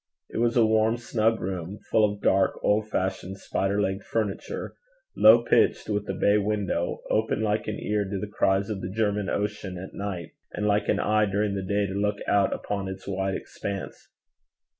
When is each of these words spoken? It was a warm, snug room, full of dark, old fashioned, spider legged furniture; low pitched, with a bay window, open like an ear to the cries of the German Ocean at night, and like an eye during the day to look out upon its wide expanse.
It 0.31 0.37
was 0.39 0.57
a 0.57 0.65
warm, 0.65 0.97
snug 0.97 1.39
room, 1.39 1.77
full 1.91 2.11
of 2.11 2.21
dark, 2.23 2.59
old 2.63 2.89
fashioned, 2.89 3.37
spider 3.37 3.79
legged 3.79 4.03
furniture; 4.03 4.73
low 5.15 5.43
pitched, 5.43 5.89
with 5.89 6.09
a 6.09 6.15
bay 6.15 6.39
window, 6.39 7.03
open 7.11 7.43
like 7.43 7.67
an 7.67 7.77
ear 7.79 8.03
to 8.05 8.17
the 8.17 8.25
cries 8.25 8.71
of 8.71 8.81
the 8.81 8.89
German 8.89 9.29
Ocean 9.29 9.77
at 9.77 9.93
night, 9.93 10.31
and 10.53 10.65
like 10.65 10.89
an 10.89 10.99
eye 10.99 11.27
during 11.27 11.53
the 11.53 11.61
day 11.61 11.85
to 11.85 11.93
look 11.93 12.17
out 12.27 12.51
upon 12.51 12.87
its 12.87 13.07
wide 13.07 13.35
expanse. 13.35 14.09